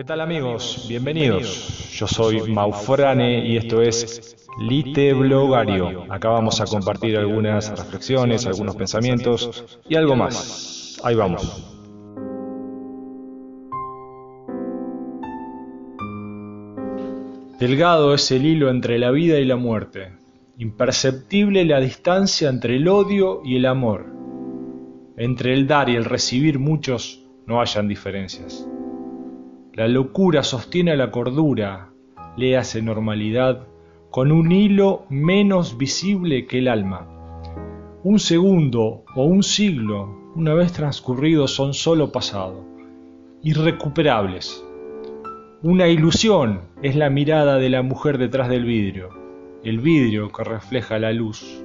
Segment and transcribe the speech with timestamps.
[0.00, 0.86] ¿Qué tal amigos?
[0.88, 1.90] Bienvenidos.
[1.92, 6.10] Yo soy Maufrane y esto es Lite Blogario.
[6.10, 10.98] Acá vamos a compartir algunas reflexiones, algunos pensamientos y algo más.
[11.04, 11.70] Ahí vamos.
[17.58, 20.14] Delgado es el hilo entre la vida y la muerte.
[20.56, 24.06] Imperceptible la distancia entre el odio y el amor.
[25.18, 28.66] Entre el dar y el recibir muchos no hayan diferencias.
[29.80, 31.88] La locura sostiene a la cordura,
[32.36, 33.66] le hace normalidad,
[34.10, 37.08] con un hilo menos visible que el alma.
[38.04, 42.62] Un segundo o un siglo, una vez transcurridos, son solo pasado,
[43.42, 44.62] irrecuperables.
[45.62, 49.08] Una ilusión es la mirada de la mujer detrás del vidrio,
[49.64, 51.64] el vidrio que refleja la luz.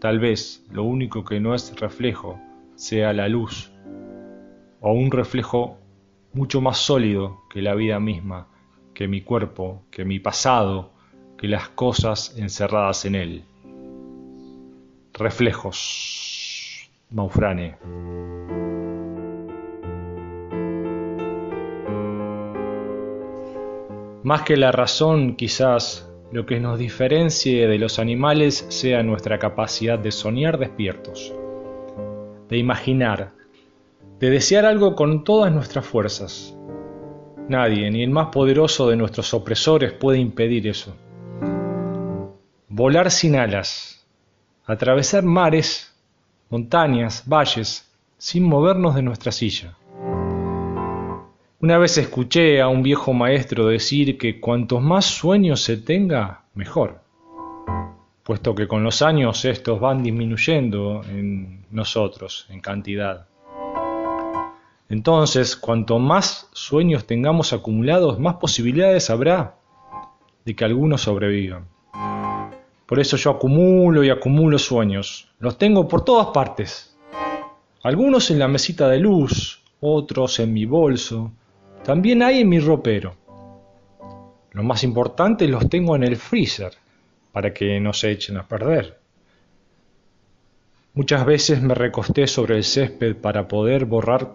[0.00, 2.38] Tal vez lo único que no es reflejo
[2.76, 3.72] sea la luz,
[4.80, 5.78] o un reflejo
[6.36, 8.48] mucho más sólido que la vida misma,
[8.92, 10.92] que mi cuerpo, que mi pasado,
[11.38, 13.44] que las cosas encerradas en él.
[15.14, 16.90] Reflejos.
[17.08, 17.78] Maufrane.
[24.22, 29.98] Más que la razón, quizás lo que nos diferencie de los animales sea nuestra capacidad
[29.98, 31.32] de soñar despiertos,
[32.50, 33.35] de imaginar,
[34.18, 36.56] de desear algo con todas nuestras fuerzas.
[37.48, 40.96] Nadie, ni el más poderoso de nuestros opresores, puede impedir eso.
[42.68, 44.06] Volar sin alas,
[44.64, 45.94] atravesar mares,
[46.50, 49.76] montañas, valles, sin movernos de nuestra silla.
[51.60, 57.00] Una vez escuché a un viejo maestro decir que cuantos más sueños se tenga, mejor,
[58.22, 63.26] puesto que con los años estos van disminuyendo en nosotros en cantidad.
[64.88, 69.56] Entonces, cuanto más sueños tengamos acumulados, más posibilidades habrá
[70.44, 71.66] de que algunos sobrevivan.
[72.86, 75.28] Por eso yo acumulo y acumulo sueños.
[75.40, 76.96] Los tengo por todas partes.
[77.82, 81.32] Algunos en la mesita de luz, otros en mi bolso.
[81.84, 83.16] También hay en mi ropero.
[84.52, 86.72] Lo más importante los tengo en el freezer,
[87.32, 88.98] para que no se echen a perder.
[90.94, 94.32] Muchas veces me recosté sobre el césped para poder borrar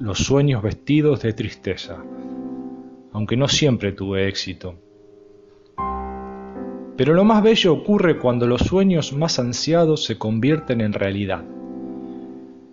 [0.00, 1.98] los sueños vestidos de tristeza,
[3.12, 4.76] aunque no siempre tuve éxito.
[6.96, 11.44] Pero lo más bello ocurre cuando los sueños más ansiados se convierten en realidad.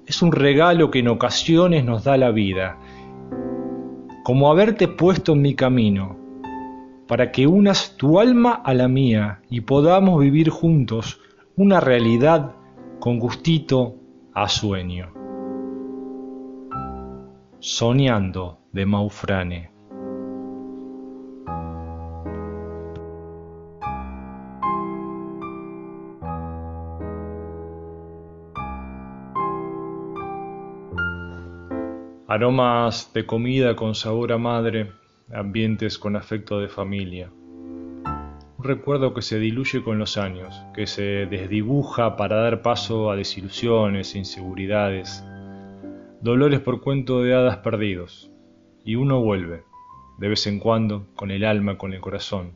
[0.06, 2.78] Es un regalo que en ocasiones nos da la vida,
[4.24, 6.16] como haberte puesto en mi camino,
[7.08, 11.20] para que unas tu alma a la mía y podamos vivir juntos
[11.58, 12.54] una realidad
[13.00, 13.96] con gustito
[14.34, 15.17] a sueño.
[17.60, 19.72] Soñando de Maufrane.
[32.28, 34.92] Aromas de comida con sabor a madre,
[35.34, 37.32] ambientes con afecto de familia.
[37.32, 43.16] Un recuerdo que se diluye con los años, que se desdibuja para dar paso a
[43.16, 45.27] desilusiones, inseguridades,
[46.22, 48.32] dolores por cuento de hadas perdidos,
[48.84, 49.64] y uno vuelve,
[50.18, 52.52] de vez en cuando, con el alma, con el corazón.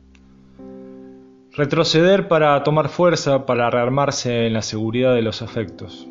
[1.54, 6.08] Retroceder para tomar fuerza, para rearmarse en la seguridad de los afectos.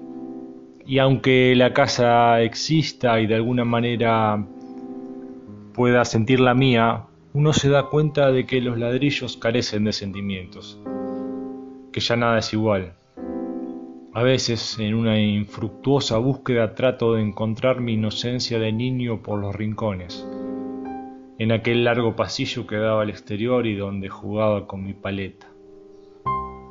[0.85, 4.45] Y aunque la casa exista y de alguna manera
[5.73, 10.79] pueda sentir la mía, uno se da cuenta de que los ladrillos carecen de sentimientos,
[11.91, 12.93] que ya nada es igual,
[14.13, 19.55] a veces, en una infructuosa búsqueda, trato de encontrar mi inocencia de niño por los
[19.55, 20.27] rincones,
[21.37, 25.47] en aquel largo pasillo que daba al exterior y donde jugaba con mi paleta.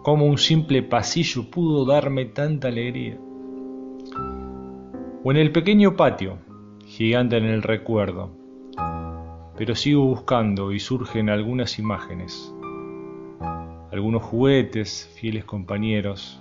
[0.02, 3.18] ¿Cómo un simple pasillo pudo darme tanta alegría?
[5.24, 6.36] O en el pequeño patio,
[6.84, 8.30] gigante en el recuerdo,
[9.56, 12.54] pero sigo buscando y surgen algunas imágenes,
[13.90, 16.38] algunos juguetes, fieles compañeros,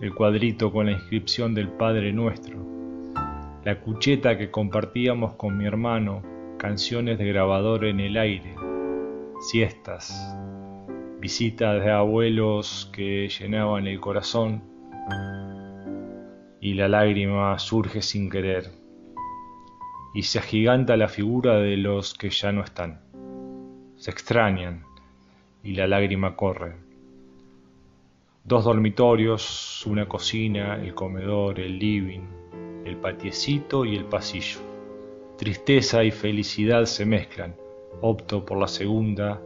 [0.00, 2.58] el cuadrito con la inscripción del Padre Nuestro,
[3.64, 6.22] la cucheta que compartíamos con mi hermano,
[6.58, 8.54] canciones de grabador en el aire,
[9.40, 10.36] siestas,
[11.18, 14.62] visitas de abuelos que llenaban el corazón
[16.60, 18.70] y la lágrima surge sin querer
[20.14, 23.00] y se agiganta la figura de los que ya no están.
[23.96, 24.84] Se extrañan
[25.62, 26.85] y la lágrima corre
[28.46, 32.20] dos dormitorios, una cocina, el comedor, el living,
[32.84, 34.60] el patiecito y el pasillo.
[35.36, 37.56] Tristeza y felicidad se mezclan.
[38.00, 39.42] Opto por la segunda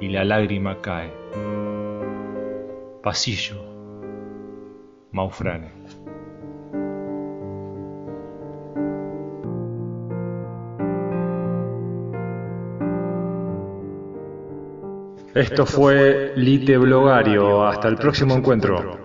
[0.00, 1.12] y la lágrima cae.
[3.02, 3.62] Pasillo.
[5.12, 5.83] Maufrane.
[15.34, 17.66] Esto fue Lite Blogario.
[17.66, 19.03] Hasta el próximo encuentro.